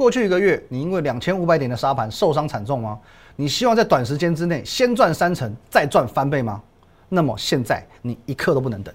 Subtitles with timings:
[0.00, 2.98] 过去一个月，你因为两千五百点的沙盘受伤惨重吗？
[3.36, 6.62] 你希望在短时间之内先赚三成，再赚翻倍吗？
[7.10, 8.94] 那么现在你一刻都不能等。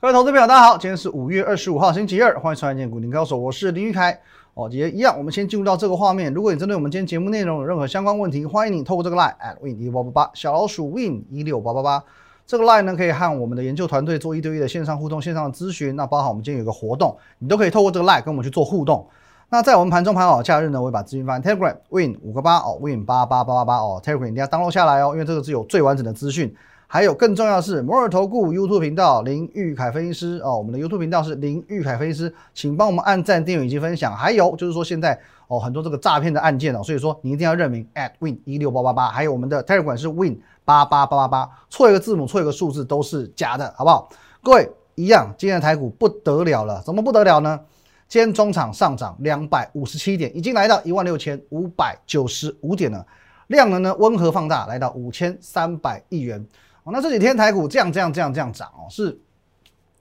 [0.00, 4.20] 各位投资朋友，大家好，今天是五月二十五号，星期二，欢迎收看《股林高手》，我是林玉凯。
[4.54, 6.32] 哦，也一样，我们先进入到这个画面。
[6.32, 12.04] 如果你针对我们今天节目内容有任何相关问题，欢迎你透过这个 line at win 一六八八八小老鼠 win 一六八八八
[12.46, 15.96] 这个 line 呢，可以和我们的研究团队做一对一的线上互动、线上的咨询。
[15.96, 19.08] 那包含我们今天有个活动，你都可以透过这个 line 跟我们去做互动。
[19.48, 26.54] 那在我们盘中盘好假日呢，我会把资讯放在 Telegram win 五个八哦，win 八八八八八哦，Telegram 一定要 download 下来哦，因为这个是有最完整的资讯。
[26.92, 34.14] 还有更重要的是，摩尔投顾 YouTube 频道林玉凯分析师哦，我们的 YouTube 频道是林玉凯分析师，请帮我们按赞、订阅以及分享。
[34.14, 35.18] 还有就是说，现在
[35.48, 44.10] 哦很多这个诈骗的案件哦，所以说你一定要认明 at win 一六八八八，还有我们的 Telegram 是 win 八八八八八，错一个字母、错一个数字都是假的，好不好？
[44.42, 47.58] 各位一样，今天的台股不得了了，怎么不得了呢？
[48.06, 53.06] 今天中场上涨两百五十七点，已经来到一万六千五百九十五点了，
[53.46, 56.46] 量能呢温和放大，来到五千三百亿元。
[56.90, 59.18] 那这几天台股这样这样这样这样涨哦，是，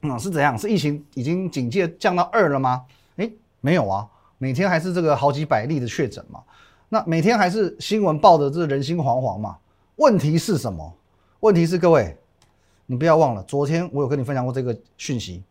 [0.01, 0.57] 嗯，是怎样？
[0.57, 2.83] 是疫情已经警戒降到二了吗？
[3.17, 4.07] 诶，没有啊，
[4.37, 6.41] 每天还是这个好几百例的确诊嘛。
[6.89, 9.57] 那每天还是新闻报的这人心惶惶嘛。
[9.97, 10.93] 问题是什么？
[11.41, 12.17] 问题是各位，
[12.85, 15.43] 你不要忘了，昨天我有跟你分享过这个讯息。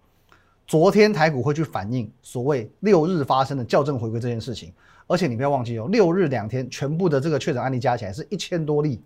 [0.66, 4.72] 昨天台股会去反映所谓六日发生的校正回归这件事情，
[5.06, 9.02] 而且你不要忘记哦，六日两天全部的这个确诊案例加起来是一千多例，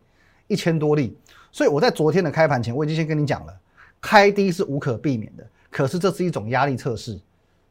[0.46, 1.16] 一千多例。
[1.52, 3.60] 所以我在昨天的开盘前，我已经先跟你讲了，
[4.00, 5.46] 开低是无可避免的。
[5.70, 7.20] 可是这是一种压力测试，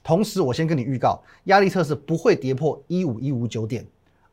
[0.04, 3.86] 同时我先跟你预告，压力测试不会跌破一五一五九点，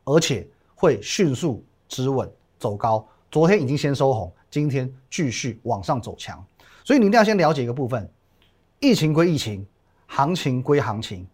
[0.03, 3.05] 而且会迅速止稳走高。
[3.29, 6.43] 昨天已经先收红，今天继续往上走强。
[6.83, 8.09] 所以你一定要先了解一个部分，
[8.79, 9.65] 疫情归疫情，
[10.07, 11.25] 行情归行情，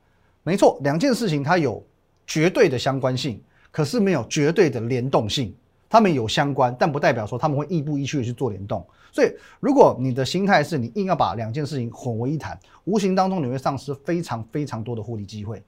[0.43, 1.83] 没错，两件事情它有
[2.27, 3.41] 绝对的相关性，
[3.71, 5.55] 可是没有绝对的联动性。
[5.89, 8.85] 他们有相关，但不代表说他们会亦步亦趋的去做联动。
[9.11, 15.63] 所以，如果你的心态是你硬要把两件事情混为一谈，无形当中你会丧失非常非常多的获利机会。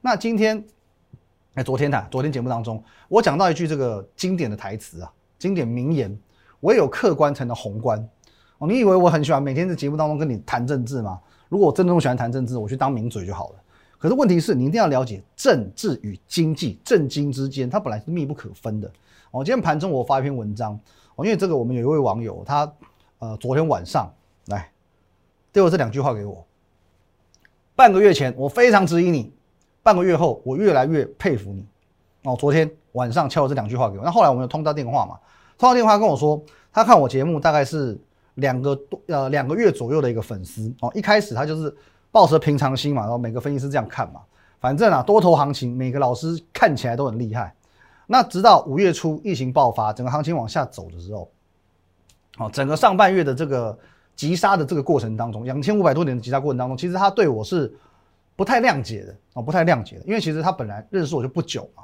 [0.00, 0.64] 那今天，
[1.54, 2.06] 哎，昨天呢？
[2.10, 6.16] 昨天节目当中，我讲到一句这个经典的台词啊，经典名言：
[6.60, 7.98] 唯有客观才能宏观。
[8.58, 11.20] 哦，你以为我很喜欢每天在节目当中跟你谈政治吗？
[11.48, 13.56] 如果我真的那么喜欢谈政治，我去当名嘴就好了。
[13.98, 18.90] 可是问题是你一定要了解政治与经济、政经之间，它本来是密不可分的。
[19.30, 20.78] 我今天盘中我发一篇文章，
[21.16, 22.72] 哦，因为这个我们有一位网友，他
[23.18, 24.10] 呃昨天晚上
[24.46, 24.70] 来
[25.52, 26.44] 丢了这两句话给我。
[27.74, 29.32] 半个月前我非常质疑你，
[29.82, 31.66] 半个月后我越来越佩服你。
[32.24, 35.18] 哦，昨天晚上敲了这两句话给我，那后来我们有通到电话嘛？
[35.58, 37.98] 通到电话跟我说，他看我节目大概是
[38.34, 40.90] 两个多呃两个月左右的一个粉丝哦。
[40.94, 41.74] 一开始他就是
[42.10, 44.22] 抱着平常心嘛，然后每个分析师这样看嘛，
[44.58, 47.54] 反正啊多头行情每个老师看起来都很厉害。
[48.06, 51.28] 那直到五月初疫情爆发，整个行情往下走的时候，
[52.38, 53.76] 哦，整个上半月的这个
[54.14, 57.74] 急杀的这个过程当中，两千五百多点的急杀过程当中，其实他对我是
[58.36, 61.82] 不太谅解的哦，不太谅解的，因为其实他本来认识我就不久嘛，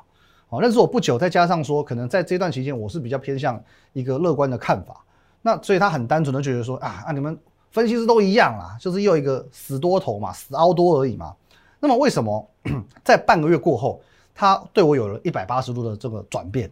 [0.51, 3.61] 哦，认识我不久，再加上说可能在这段期间我是比较偏向
[3.93, 5.05] 一个乐观的看法，
[5.43, 7.37] 那所以他很单纯的觉得说啊啊，你们
[7.73, 11.35] 分析师都一样啦，就是又一个死多头嘛，死凹多而已嘛，
[11.81, 12.49] 那么为什么
[13.03, 14.01] 在半个月过后？
[14.35, 16.71] 他对我有了一百八十度的这个转变，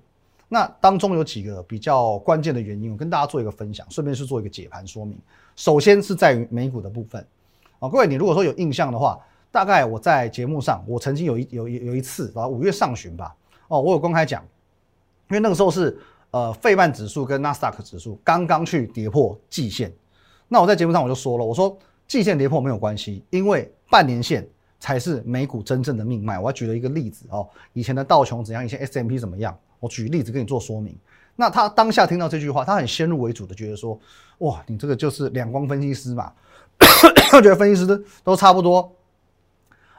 [0.48, 5.19] 那当中有几个比较关键的原因，我跟大家做一个分享，顺便是做一个解盘说明。
[5.56, 7.25] 首先是在于美股的部分，
[7.78, 9.19] 啊，各位你如果说有印象的话，
[9.53, 13.34] 大概我在节目上，我曾经有一有有一次啊，五月上旬吧，
[13.69, 14.42] 哦，我有公开讲，
[15.28, 15.97] 因为那个时候是
[16.31, 19.92] 呃费曼指数跟纳斯达克指数刚刚去跌破季线，
[20.48, 21.77] 那我在节目上我就说了，我说
[22.09, 24.48] 季线跌破没有关系，因为半年线。
[24.81, 26.39] 才是美股真正的命脉。
[26.39, 29.57] 我要举了一个例子哦，以前的道琼怎样，以前 S M P 怎么样？
[29.78, 30.99] 我举例子跟你做说明。
[31.37, 33.99] 那他当下听到这句话，他很先入为主的觉得说，
[34.39, 36.33] 哇，你这个就是两光分析师嘛，
[37.33, 38.93] 觉得分析师都差不多。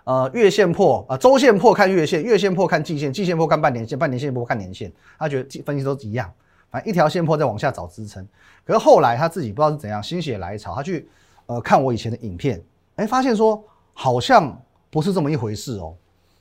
[0.03, 4.91] 呃，月线破啊，周线破看月线，月线破看季线，季线破看半年线，半年线破看年线。
[5.17, 6.31] 他觉得分析都一样，
[6.69, 8.27] 反正一条线破再往下找支撑。
[8.63, 11.07] 可是后来他自己不知道是怎样，心血来潮，他去
[11.47, 12.61] 呃看我以前的影片，
[12.97, 13.63] 哎，发现说
[13.93, 14.61] 好像。
[14.91, 15.95] 不是这么一回事哦，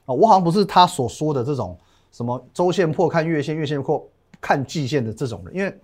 [0.04, 1.78] 啊，我好像不是他所说的这种
[2.12, 4.06] 什么周线破看月线，月线破
[4.40, 5.54] 看季线的这种人。
[5.54, 5.74] 因为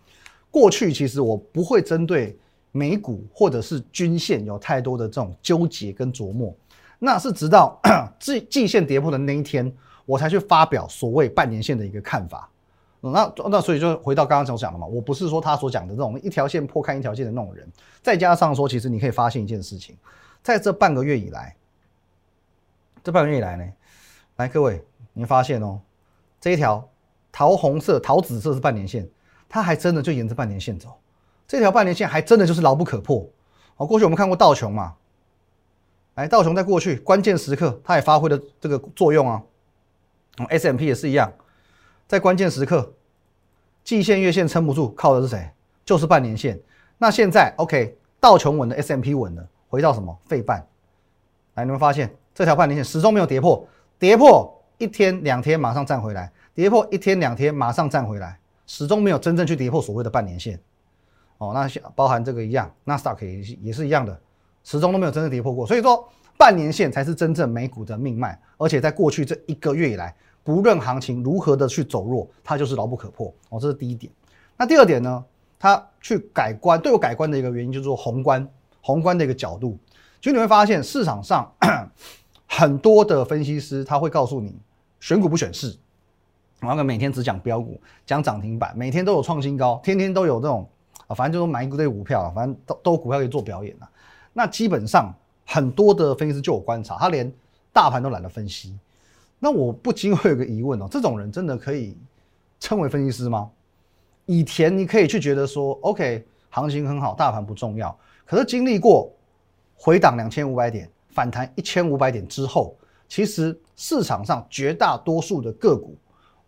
[0.50, 2.38] 过去其实我不会针对
[2.72, 6.54] 美股或者是均线有太多的这种纠结跟琢磨。
[6.98, 7.80] 那是直到
[8.18, 9.72] 季季线跌破的那一天，
[10.04, 12.50] 我才去发表所谓半年线的一个看法。
[13.00, 17.70] 那那所以就回到刚刚所讲的嘛，我不是说他所讲的这种一条线破看一条线的那种人。
[18.02, 19.94] 再加上说，其实你可以发现一件事情，
[20.42, 21.54] 在这半个月以来，
[23.06, 23.64] 这半个月以来呢，
[24.34, 25.80] 来各位，你发现哦，
[26.40, 26.90] 这一条
[27.30, 29.08] 桃红色、桃紫色是半年线，
[29.48, 30.98] 它还真的就沿着半年线走，
[31.46, 33.24] 这条半年线还真的就是牢不可破。
[33.76, 34.96] 好，过去我们看过道琼嘛，
[36.16, 39.40] 来道琼在过去关键时刻，它也发挥了这个作用啊。
[40.48, 41.32] S M P 也是一样，
[42.08, 42.92] 在关键时刻，
[43.84, 45.48] 季线、月线撑不住，靠的是谁？
[45.84, 46.60] 就是半年线。
[46.98, 50.18] 那现在 OK，道琼稳的 S M P 稳了，回到什么？
[50.26, 50.66] 费半。
[51.54, 53.66] 来，你们发现这条半年线始终没有跌破，
[53.98, 60.60] 跌破一天两天马上站回来，跌破一天两天马上站回来，始终没有真正去跌破所谓的半年线。
[61.38, 64.20] 哦，那包含这个一样，纳斯达克也也是一样的，
[64.64, 65.66] 始终都没有真正跌破过。
[65.66, 66.06] 所以说，
[66.36, 70.14] 半年线才是真正美股的命脉，而且在过去这一个月以来。
[70.44, 74.12] 不论行情如何的去走弱，它就是牢不可破哦，这是第一点。
[74.58, 75.24] 那第二点呢？
[75.58, 78.46] 它去改观，对我改观的一个原因就是说宏观，
[78.82, 79.78] 宏观的一个角度。
[80.20, 81.52] 就你会发现市场上
[82.46, 84.56] 很多的分析师他会告诉你，
[85.00, 85.76] 选股不选市，
[86.60, 90.68] 然后每天只讲标股，讲涨停板，每天都有创新高，天天都有这种
[91.06, 93.90] 啊，反正就是买一堆股票，反正都都股票可以做表演了。
[94.32, 95.14] 那基本上
[95.44, 97.32] 很多的分析师就有观察，他连
[97.72, 98.78] 大盘都懒得分析。
[99.38, 101.96] 那我不禁会有个疑问哦，这种人真的可以
[102.58, 103.50] 称为分析师吗？
[104.24, 107.96] 以前你可以去觉得说，OK，行情很好，大盘不重要。
[108.24, 109.12] 可是经历过
[109.76, 112.76] 回档两千五百点，反弹一千五百点之后，
[113.08, 115.96] 其实市场上绝大多数的个股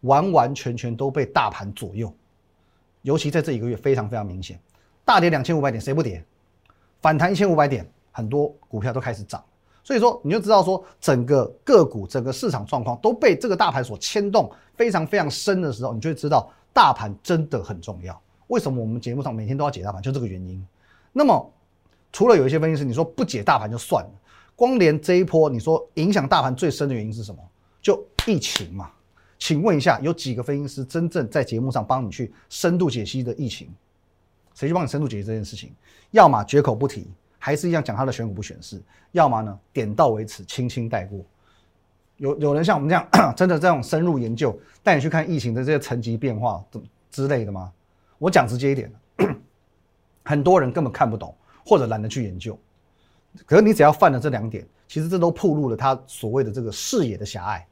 [0.03, 2.15] 完完全全都被大盘左右。
[3.01, 4.61] 尤其在这一个月非常非常明显，
[5.07, 6.23] 大跌两千五百点谁不跌？
[7.01, 9.43] 反弹一千五百点，很多股票都开始涨。
[9.83, 18.21] 所以说，你就知道说，整个个股、整个市场状况都被这个大盘所牵动，非常非常深的时候，你就会知道大盘真的很重要。
[18.49, 20.63] 为什么我们节目上每天都要解大盘，就这个原因。
[21.11, 21.51] 那么，
[22.13, 24.11] 除了有一些分析师你说不解大盘就算了，
[24.59, 27.41] 光连这一波你说影响大盘最深的原因是什么？
[27.81, 28.91] 就疫情嘛。
[29.39, 33.73] 请问一下，有几个分析师真正在节目上帮你去深度解析的疫情？
[34.55, 35.71] 谁去帮你深度解析这件事情？
[36.11, 37.07] 要么绝口不提。
[37.39, 38.83] 还是一样讲他的选股不选市，
[39.13, 41.25] 要么呢点到为止，轻轻带过。
[42.17, 46.83] 有有人像我们这样 真的这种深入研究，带你去看疫情的这些层级变化怎
[47.13, 47.73] 之类的吗？
[48.19, 48.93] 我讲直接一点，
[50.25, 51.33] 很多人根本看不懂，
[51.65, 52.59] 或者懒得去研究。
[53.47, 57.67] 可是你只要犯了这两点，其实这都暴露了他所谓的这个视野的狭隘。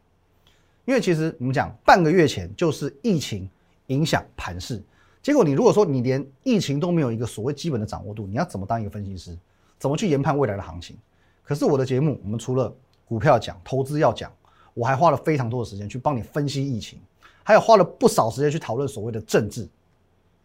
[0.84, 3.48] 因为其实我们讲半个月前就是疫情
[3.88, 4.80] 影响盘势，
[5.20, 9.36] 结果你如果说你连疫情都没有一个所谓基本的掌握度，你要怎么当一个分析师？
[9.78, 10.96] 怎么去研判未来的行情？
[11.42, 12.72] 可是我的节目，我们除了
[13.04, 14.32] 股票讲、投资要讲，
[14.74, 17.00] 我还花了非常多的时间去帮你分析疫情，
[17.42, 19.68] 还有花了不少时间去讨论所谓的政治。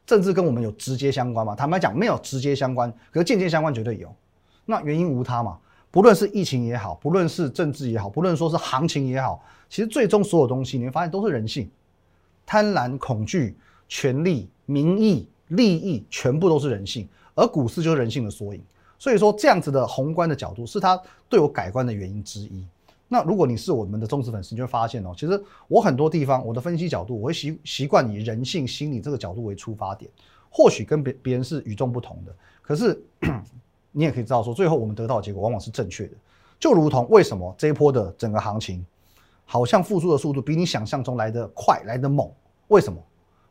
[0.05, 1.55] 政治跟我们有直接相关吗？
[1.55, 4.13] 坦白讲，没有直接相关，可是间接相关绝对有。
[4.65, 5.57] 那原因无他嘛，
[5.89, 11.69] 不论是疫情也好，不论是政治也好，不论说是行情也好，其实最终所有东西你会发现都是人性，
[12.45, 18.61] 贪婪、恐惧、权力、民意、利益，全部都是人性，而股市就是人性的缩影。
[18.97, 22.63] 所以说，这样子的宏观的角度是他对我改观的原因之一。
[23.07, 30.09] 那如果你是我们的忠实粉丝，你就会发现哦，其实我很多地方我的分析角度，我会习习惯以人性心理这个角度为出发点，
[30.49, 32.33] 或许跟别别人是与众不同的。
[32.61, 33.03] 可是
[33.91, 36.13] 你也可以知道说，最后我们得到的结果往往是正确的。
[36.59, 38.85] 就如同为什么这一波的整个行情，
[39.45, 42.29] 好像复苏的速度比你想象中来的快，来的猛？
[42.67, 43.01] 为什么？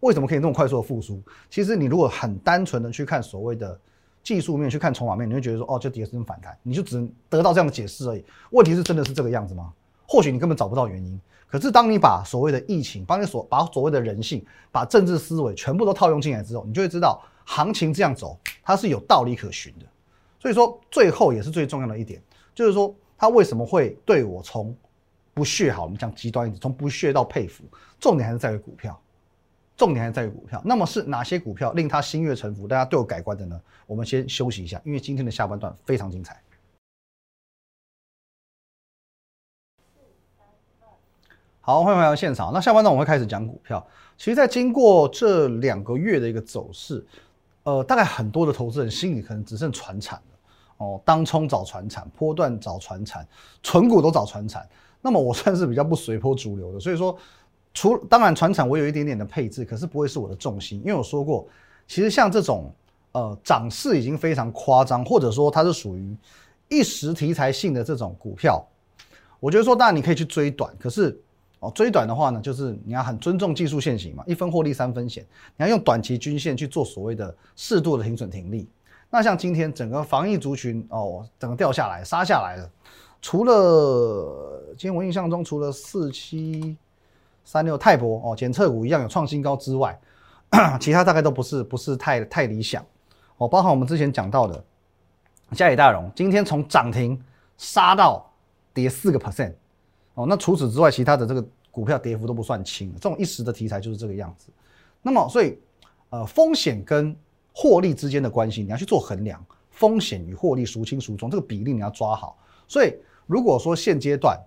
[0.01, 1.23] 为什么可以那么快速的复苏？
[1.49, 3.79] 其实你如果很单纯的去看所谓的。
[4.23, 8.23] 技术面去看筹码面，你会觉得说哦，就跌升反弹，你就只能得到这样的解释而已。
[8.51, 9.73] 问题是真的是这个样子吗？
[10.07, 11.19] 或许你根本找不到原因。
[11.47, 19.87] 可是当你把所谓的疫情，帮你所把所谓的人性，把政治思维全部都套用进来之后，你就会知道行情这样走，它是有道理可循的。
[20.41, 22.21] 所以说，最后也是最重要的一点，
[22.55, 24.77] 就是说他为什么会对我从
[25.33, 27.63] 不屑好，我们讲极端一点，从不屑到佩服，
[28.01, 29.01] 重点还是在于股票。
[29.77, 33.59] 重点还是在于股票，那么是哪些股票令他心悦诚服，大家对我改观的呢？
[33.87, 36.39] 我们先休息一下，因为今天的下半段非常精彩。
[41.63, 42.53] 好，欢迎回到现场。
[42.53, 43.83] 那下半段我会开始讲股票。
[44.19, 47.03] 其实，在经过这两个月的一个走势，
[47.63, 50.39] 呃，大概很多的投资人心里可能只剩船产了
[50.79, 53.27] 哦，当冲找船产，波段找船产，
[53.63, 54.69] 纯股都找船产。
[55.01, 57.17] 那么我算是比较不随波逐流的，所以说。
[57.73, 61.47] 除当然，船产我有一点点的配置，可是不会是我的重心，因为我说过，
[61.87, 62.69] 其实像这种
[63.13, 66.17] 呃涨势已经非常夸张，或者说它是属于
[66.69, 68.61] 一时题材性的这种股票，
[69.39, 71.17] 我觉得说，当然你可以去追短，可是
[71.61, 75.25] 哦，追短的话呢，就是你要很尊重技术线型嘛，一分获利三分险，
[75.57, 78.69] 你要用短期均线去做所谓的适度的停损停利。
[79.11, 82.71] 那像今天整个防疫族群哦，整个掉下来杀下来了，
[83.21, 86.77] 除了今天我印象中除了四七
[87.45, 89.99] 三六泰博哦检测股一样有创新高之外，
[90.81, 92.83] 其他大概都不是不是太太理想
[93.37, 94.65] 哦，包含我们之前讲到的
[95.53, 97.23] 嘉里大荣，今天从涨停
[97.59, 98.33] 杀到
[98.73, 99.53] 跌四个 percent
[100.21, 104.51] 哦，那除此之外，其他的这个股票跌幅都不算轻，这种一时的题材就是这个样子。
[105.01, 105.59] 那么所以
[106.11, 107.17] 呃风险跟
[107.55, 112.37] 获利之间的关系，你要去做衡量，风险与获利孰轻孰重，这个比例你要抓好。
[112.69, 112.95] 所以，
[113.27, 114.39] 如果说现阶段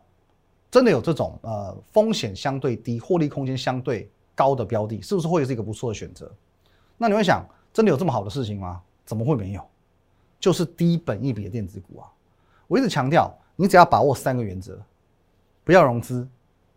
[0.70, 6.32] 真的有这种呃风险相对低、获利空间相对高的标的，是不是会是一个不错的选择？
[6.98, 8.82] 那你会想，真的有这么好的事情吗？
[9.06, 9.62] 怎么会没有？
[10.39, 12.08] 就是低本一比的电子股啊！
[12.68, 14.77] 我一直强调，你只要把握三个原则：
[15.63, 16.27] 不要融资，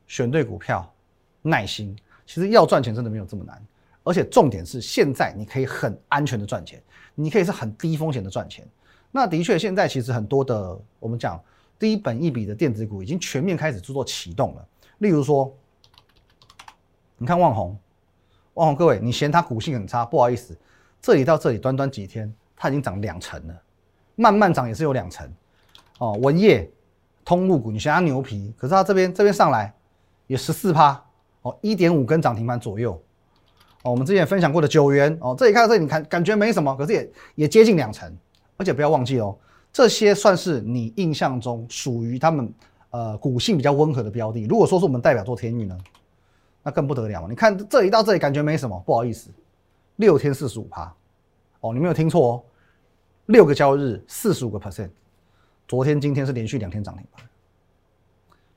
[0.06, 0.88] 选对股票，
[1.42, 1.96] 耐心。
[2.24, 3.60] 其实要赚钱真的没有这么难。
[4.02, 6.80] 而且重点是，现在你可以很安全的赚钱，
[7.14, 8.64] 你可以是很低风险的赚钱。
[9.10, 11.42] 那的确，现在其实很多的我们讲
[11.78, 14.68] 低本一笔的电子股已经全面开始做启动了。
[14.98, 15.52] 例如说，
[17.16, 17.76] 你看旺宏，
[18.54, 20.56] 旺宏各位，你嫌它股性很差，不好意思，
[21.00, 23.62] 这里到这里短短几天，它已经涨两成了，
[24.14, 25.28] 慢慢涨也是有两成。
[25.98, 26.70] 哦，文业
[27.26, 29.74] 通路股，你嫌它牛皮，可是它这边这边上来
[30.28, 31.02] 也十四趴，
[31.42, 32.92] 哦，一点五根涨停板左右
[33.82, 33.90] 哦。
[33.90, 38.16] 我们之前分享过的九元哦，这里看到这里，你看感觉没什么，可是也也接近两成，
[38.56, 39.36] 而且不要忘记哦，
[39.72, 42.54] 这些算是你印象中属于他们
[42.90, 44.46] 呃股性比较温和的标的。
[44.46, 45.76] 如果说是我们代表做天域呢，
[46.62, 47.26] 那更不得了。
[47.28, 49.30] 你看这里到这里感觉没什么，不好意思，
[49.96, 50.94] 六天四十五趴
[51.58, 52.42] 哦，你没有听错哦，
[53.26, 54.90] 六个交易日四十五个 percent，
[55.68, 57.24] 昨天今天是连续两天涨停板，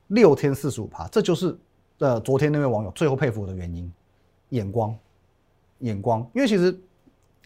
[0.07, 1.57] 六天四十五趴，这就是
[1.99, 3.91] 呃昨天那位网友最后佩服我的原因，
[4.49, 4.95] 眼光。
[5.79, 6.77] 眼光，因为其实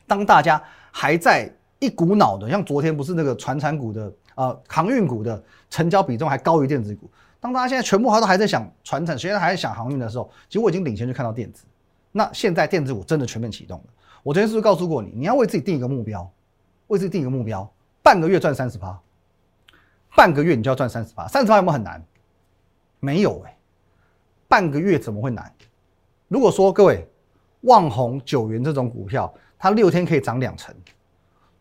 [0.07, 0.59] 当大家
[0.91, 7.07] 还在一股脑的，像昨天不是那个传产股的呃航运股的成交比重还高于电子股，
[7.39, 11.63] 当大家现在全部还都还在想传产，现在还在想航运的时候，其实我已经领先去看到电子。
[12.11, 13.85] 那现在电子股真的全面启动了。
[14.23, 16.27] 我昨天是不是告诉过你，你要为自己定一个目标，
[16.87, 18.99] 为自己定一个目标，半个月赚三十趴，
[20.15, 22.03] 半个月你就要赚三十趴，三十趴有没有很难？
[22.99, 23.57] 没有哎，
[24.47, 25.53] 半个月怎么会难？
[26.27, 27.07] 如果说各位。
[27.63, 30.75] 旺宏九元这种股票，它六天可以涨两成，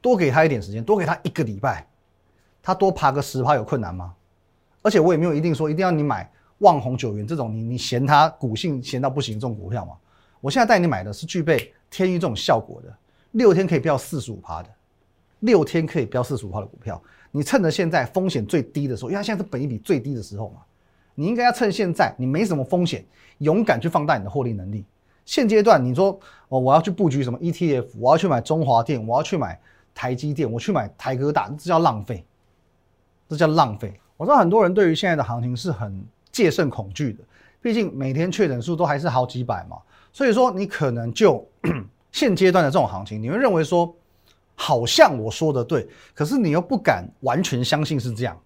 [0.00, 1.86] 多给它一点时间，多给它一个礼拜，
[2.60, 4.12] 它多爬个十趴有困难吗？
[4.82, 6.28] 而且我也没有一定说一定要你买
[6.58, 9.94] 旺宏九元这种你你嫌它股性嫌到不行这种股票嘛。
[10.40, 12.92] 我现在带你买的是具备天域这种效果的，
[13.30, 14.68] 六天可以飙四十五趴的，
[15.38, 17.00] 六天可以飙四十五趴的股票，
[17.32, 20.60] 你趁着现在风险最低的时候，因为它现在是本益比最低的时候嘛，
[21.16, 23.04] 你应该要趁现在你没什么风险，
[23.38, 24.84] 勇敢去放大你的获利能力。
[25.24, 29.58] 现阶段你说哦，我要去布局什么 ETF，我要去买中华电，我要去买
[29.94, 32.24] 台积电，我去买台哥大，这叫浪费，
[33.28, 33.98] 这叫浪费。
[34.16, 37.24] 我知道很多人对于现在的行情是很戒慎恐惧的，
[37.60, 39.78] 毕竟每天确诊数都还是好几百嘛，
[40.12, 41.44] 所以说你可能就
[42.12, 43.94] 现阶段的这种行情，你会认为说
[44.54, 48.38] 好像我说的对，可是你又不敢完全相信是这样，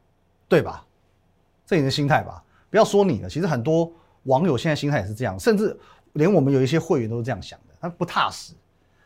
[0.48, 0.84] 对吧？
[1.66, 3.92] 这你的心态吧，不要说你了，其实很多
[4.24, 5.78] 网友现在心态也是这样，甚至。
[6.16, 8.54] 连我们有一些会员都是这样想的，他不踏实，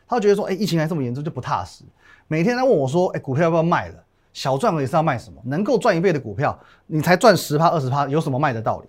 [0.07, 1.83] 他觉得说，哎，疫情还这么严重就不踏实。
[2.29, 4.01] 每天他问我说，哎，股票要不要卖了？
[4.31, 5.41] 小赚了也是要卖什么？
[5.43, 8.87] 能够赚一倍的股票，你才赚十趴二十趴，有什么卖的道理？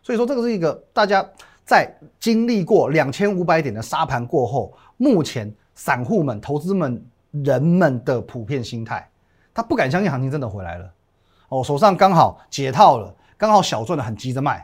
[0.00, 1.28] 所以说，这个是一个大家
[1.64, 7.04] 在经历过两千五百点的沙盘过后，目前散户们、投资们、
[7.44, 9.10] 人们的普遍心态，
[9.52, 10.92] 他不敢相信行情真的回来了。
[11.48, 14.62] 哦，手上刚好解套了，刚好小赚的很急着卖，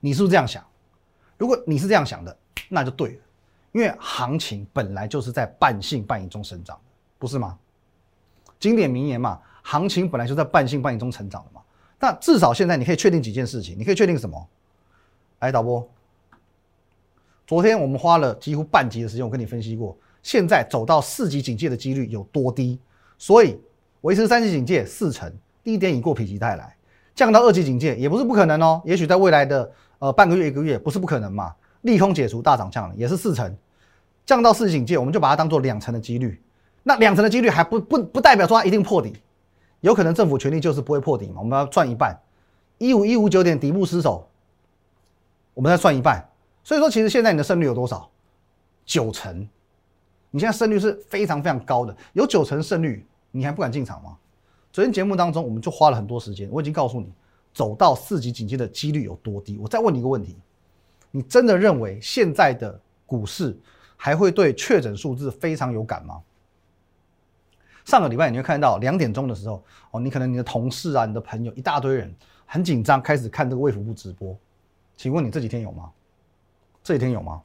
[0.00, 0.64] 你是不是这样想？
[1.36, 2.36] 如果你是这样想的，
[2.68, 3.22] 那就对了，
[3.72, 6.82] 因为行情本来就是在半信半疑中生长的，
[7.18, 7.58] 不是吗？
[8.58, 11.60] 经典名言嘛，行情本来就在半信半疑中成长的嘛。
[12.00, 14.48] 那至少现在你可以确定几件事情，你可以确定什么？
[15.40, 15.86] 来，导播，
[17.46, 22.80] 昨天我们花了几乎半集的时间，我跟你分析过，现在走到四级警戒的几率有多低，
[23.18, 23.60] 所以
[24.00, 25.30] 维持三级警戒四成，
[25.62, 26.74] 低点已过，否极泰来，
[27.14, 31.54] 降到二级警戒也不是不可能哦，也许在未来的呃半个月一个月不是不可能嘛。
[31.82, 33.54] 利空解除，大涨降了，也是四成，
[34.24, 36.42] 降到四警戒，我们就把它当做两成的几率。
[36.82, 39.12] 那两成的几率还不不不代表说它一定破底，
[39.82, 41.34] 有可能政府权力就是不会破底嘛。
[41.40, 42.18] 我们要赚一半，
[42.78, 44.26] 一五一五九点底部失守，
[45.52, 46.26] 我们再算一半。
[46.62, 48.08] 所以说，其实现在你的胜率有多少？
[48.86, 49.46] 九成。
[50.34, 54.18] 你现在胜率是非常非常高的，有九成胜率，你还不敢进场吗？
[54.72, 57.06] 昨天节目当中，我们就花了很多时间，我已经告诉你，
[57.52, 59.56] 走到四级警戒的几率有多低？
[59.58, 60.36] 我再问你一个问题：
[61.12, 63.56] 你真的认为现在的股市
[63.96, 66.20] 还会对确诊数字非常有感吗？
[67.84, 69.62] 上个礼拜你会看到两点钟的时候，
[69.92, 72.12] 哦，你可能你的同事啊、你的朋友一大堆人
[72.44, 74.36] 很紧张，开始看这个卫福部直播。
[74.96, 75.92] 请问你这几天有吗？
[76.82, 77.40] 这几天有吗？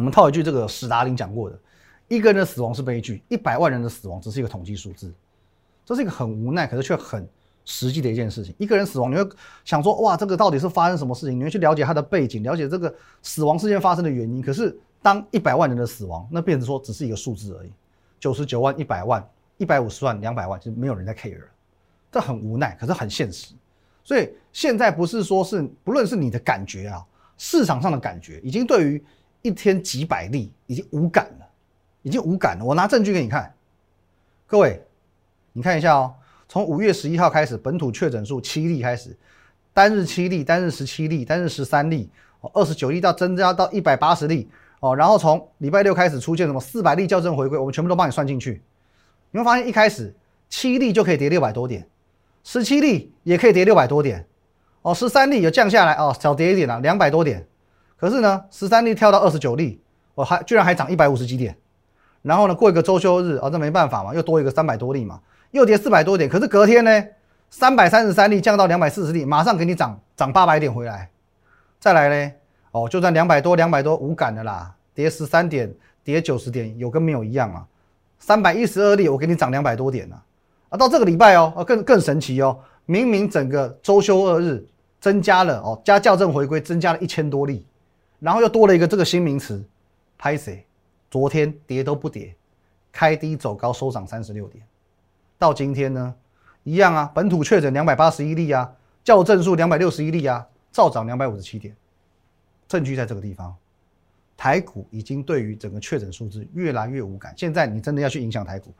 [0.00, 1.58] 我们套一句这个史达林讲过的：
[2.08, 5.12] 一个人的死亡是悲剧，一百万人的死亡只是一个统计数字。
[5.84, 7.28] 这是一个很无奈，可是却很
[7.66, 8.54] 实际的一件事情。
[8.56, 9.28] 一个人死亡，你会
[9.62, 11.38] 想说：哇，这个到底是发生什么事情？
[11.38, 14.40] 你会去了解他的背景，了解这个死亡事件发生的原因。
[14.40, 17.70] 可是当一百万人的死亡，那变成说只是一个数字而已。
[18.18, 19.22] 九十九万、一百万、
[19.58, 21.46] 一百五十万、两百万，就没有人在 care 了，
[22.10, 23.52] 这很无奈，可是很现实。
[24.02, 27.04] 所以现在不是说是不论是你的感觉啊，
[27.36, 29.04] 市场上的感觉，已经对于
[29.42, 31.46] 一天几百例已经无感了，
[32.02, 32.64] 已经无感了。
[32.64, 33.54] 我拿证据给你看，
[34.46, 34.82] 各位，
[35.52, 36.14] 你看一下哦，
[36.48, 39.16] 从五月十一号开始，本土确诊数七例开始，
[39.72, 42.10] 单日七例，单日十七例，单日十三例，
[42.52, 44.50] 二十九例到增加到一百八十例。
[44.80, 48.62] 哦，然后从礼拜六开始出现什么四百例校正回归，我们全部都帮你算进去。
[49.30, 50.14] 你会发现一开始
[50.48, 51.86] 七例就可以跌六百多点，
[52.44, 54.26] 十七例也可以跌六百多点，
[54.80, 57.46] 哦，十三例有降下来哦，小跌一点了，两百多点。
[58.00, 59.78] 可是呢，十三例跳到二十九例，
[60.14, 61.54] 我还居然还涨一百五十几点。
[62.22, 66.28] 然后呢，过一个周休日，哦，这没办法嘛，又多一个三百多例嘛，又跌四百多点。
[66.28, 67.04] 可是隔天呢，
[67.50, 71.10] 三百三十三例降到两百四十例，马上给你涨涨八百点回来。
[71.78, 72.32] 再来呢？
[72.72, 75.70] 哦，就算两百多，两百多无感的啦，跌十三点，
[76.02, 77.66] 跌九十点，有跟没有一样啊。
[78.18, 80.16] 三百一十二例，我给你涨两百多点呢。
[80.70, 84.64] 啊，到这个礼拜哦，啊更更神奇哦，明明整个周休二日
[85.00, 87.66] 增加了哦，加校正回归增加了一千多例，
[88.20, 89.64] 然后又多了一个这个新名词，
[90.16, 90.64] 拍谁？
[91.10, 92.32] 昨天跌都不跌，
[92.92, 94.64] 开低走高收涨三十六点，
[95.38, 96.14] 到今天呢，
[96.62, 98.72] 一样啊，本土确诊两百八十一例啊，
[99.02, 101.74] 校正数两百六十一例啊，照涨两百五十七点。
[102.68, 103.52] 证据在这个地方，
[104.36, 107.34] 台股已经对于整个确诊数字越来越无感。
[107.36, 108.72] 现在你真的要去影响台股，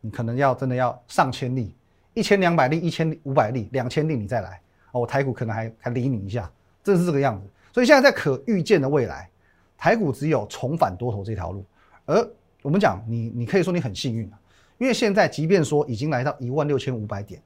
[0.00, 1.72] 你可能要真的要上千例、
[2.14, 6.50] 一千两百例、一千五百例、两千例，你再来哦，台股可能还还理你一下，
[6.82, 7.46] 正是这个样子。
[7.72, 9.30] 所以现在在可预见的未来，
[9.76, 11.64] 台股只有重返多头这条路。
[12.04, 12.30] 而
[12.62, 14.30] 我们讲你，你可以说你很幸运，
[14.78, 17.42] 因为现在即便说已经来到一万六千五百点，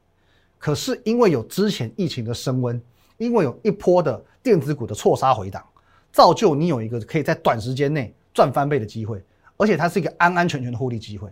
[0.59, 2.81] 可是因为有之前疫情的升温，
[3.19, 5.65] 因为有一波的电子股的错杀回档。
[6.11, 9.21] 造就你有一个可以在短时间内赚翻倍的机会，
[9.57, 11.29] 而且它是一个安安全全的获利机会。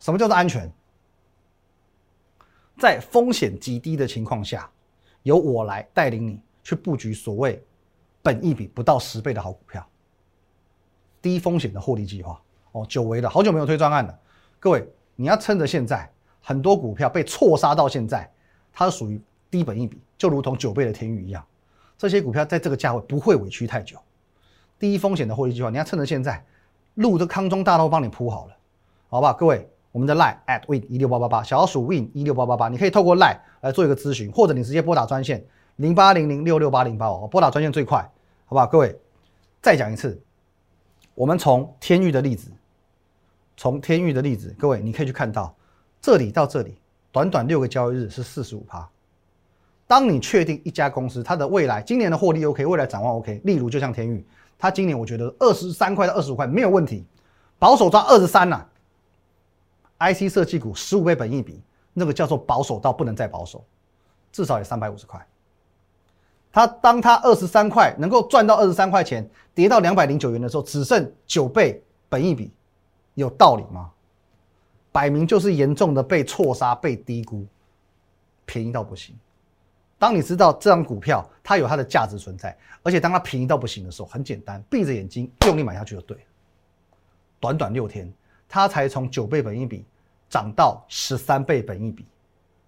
[0.00, 0.68] 什么叫做安全？
[2.76, 4.68] 在风险极低的情况下，
[5.22, 7.64] 由我来带领你去布局所谓
[8.26, 9.86] 本一比不到十倍的好股票，
[11.22, 12.40] 低风险的获利计划。
[12.72, 14.18] 哦，久违了，好久没有推专案了。
[14.58, 14.84] 各位，
[15.14, 16.10] 你要趁着现在
[16.42, 18.28] 很多股票被错杀到现在，
[18.72, 21.40] 它属于低本一比，就如同九倍的天宇一样，
[21.96, 23.96] 这些股票在这个价位不会委屈太久。
[24.76, 26.44] 低风险的获利计划，你要趁着现在，
[26.94, 28.56] 路的康中大道帮你铺好了，
[29.08, 29.32] 好不好？
[29.34, 38.10] 各位，我们的 line at win 一六八八八，小老鼠 win 一六八八八，你可以透过 line 来做一个咨询，或者你直接拨打专线零八零零六六八零八哦，拨打专线最快，
[38.46, 38.66] 好不好？
[38.66, 38.96] 各位，
[39.60, 40.20] 再讲一次，
[41.14, 42.48] 我们从天域的例子，
[43.56, 45.52] 从天域的例子，各位你可以去看到，
[46.00, 46.78] 这里到这里，
[47.10, 48.88] 短短六个交易日是四十五趴。
[49.88, 54.24] 当你确定一家公司它的未来今年的获利 OK，未来展望 OK，例如就像天域。
[54.58, 57.04] 它今年我觉得二十三块到二十五块没有问题，
[57.58, 58.64] 保守抓二十三呐。
[59.98, 61.60] IC 设计股十五倍本益比，
[61.92, 63.64] 那个叫做保守到不能再保守，
[64.30, 65.26] 至少也三百五十块。
[66.56, 72.50] 它当它二十三块能够赚到二十三块钱，跌到两百零九元的时候，只剩九倍本益比，
[73.12, 73.90] 有道理吗？
[74.90, 77.44] 摆明就是严重的被错杀、被低估，
[78.46, 79.14] 便宜到不行。
[79.98, 86.22] 当你知道这张股票它有它的价值存在，而且当它便宜到不行的时候，很简单，闭着眼睛用力买下去就对了。
[87.38, 88.10] 短短六天，
[88.48, 89.84] 它才从九倍本益比
[90.30, 92.06] 涨到十三倍本益比，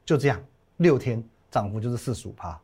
[0.05, 0.39] 就这样，
[0.77, 2.61] 六天涨幅就是四十五趴。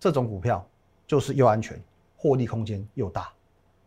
[0.00, 0.66] 这种股票
[1.06, 1.80] 就是又安全，
[2.16, 3.32] 获利空间又大，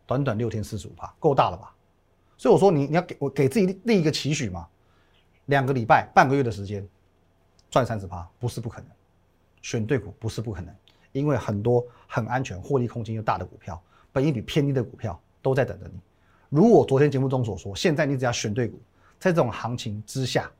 [0.06, 1.74] 短短六天四十五趴，够大了吧？
[2.36, 4.66] 所以我说你你要给我给自己立一个期许嘛，
[5.46, 6.86] 两个礼拜、半个月的时间
[7.70, 8.88] 赚三十趴，不是不可能。
[9.62, 10.74] 选对股不是不可能，
[11.12, 16.00] 因为很多很安全、获利空间又大的股票，本益比偏低的股票都在等着你。
[16.48, 18.80] 如我昨天节目中所说，现在你只要选对股，
[19.20, 20.50] 在这种行情之下，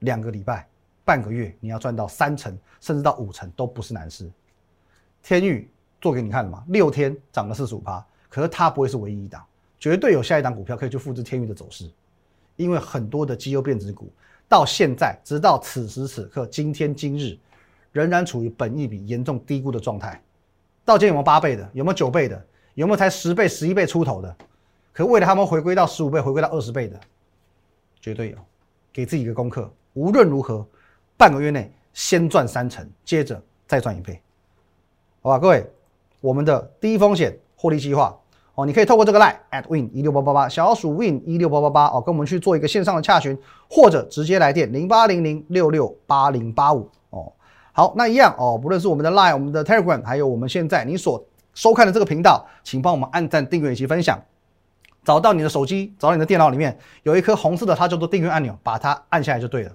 [0.00, 0.68] 两个礼拜、
[1.06, 4.30] 半个月，你要赚到三成甚至到五成都不是难事。
[5.22, 6.64] 天域做给你看了嘛？
[6.68, 9.44] 六天涨了四十五趴，可是它不会是唯一一档，
[9.78, 11.90] 绝对有下一档股票可以去复制天域的走势，
[12.56, 14.12] 因为很多的绩优变值股
[14.48, 17.38] 到现在直到此时此刻，今天今日。
[17.92, 20.22] 仍然处于本益比严重低估的状态。
[20.84, 21.68] 到今有没有八倍的？
[21.72, 22.40] 有没有九倍的？
[22.74, 24.36] 有没有才十倍、十一倍出头的？
[24.92, 27.00] 可为了他们回归到十五倍、回归到二十倍的，
[28.00, 28.36] 绝对有。
[28.92, 30.64] 给自己一个功课，无论如何，
[31.16, 34.22] 半个月内先赚三成，接着再赚一倍，
[35.22, 35.38] 好吧？
[35.38, 35.70] 各位，
[36.20, 38.18] 我们的低风险获利计划
[38.54, 47.32] 哦，你可以透过这个 line at win 一六八八八小老鼠 win 一六八八八哦，跟我们去做一个线上的洽询，或者直接来电零八零零六六八零八五哦。
[47.72, 51.22] 好，那一样哦，不论是我们的 line、我们的 telegram，还有我们现在你所
[51.54, 54.18] 收看的这个频道，请帮我们按赞、订阅以及分享。
[55.04, 59.72] 找到你的手机，找到你的电脑里面有一颗红色的，它叫做订阅按钮，把它按下来就对了。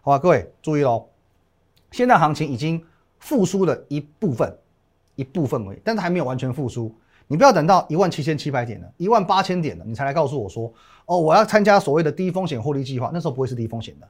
[0.00, 1.08] 好吧，各位注意喽，
[1.90, 2.82] 现在行情已经
[3.18, 4.56] 复苏了一部分，
[5.14, 6.94] 一部分而已，但是还没有完全复苏。
[7.28, 10.72] 你不要等到一万七千七百点了，一万八千点了，你才来告诉我说，
[11.06, 14.08] 哦，我要参加所谓的低风险获利计划，那时候不会是低风险的。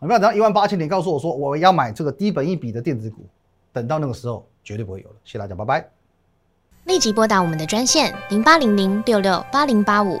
[0.00, 3.26] 你不要等到一万八千点告诉我说，我要买这个低本一笔的电子股，
[3.72, 5.16] 等到那个时候绝对不会有了。
[5.24, 5.88] 谢谢大家，拜拜。
[6.84, 10.20] 立即拨打我们的专线零八零零六六八零八五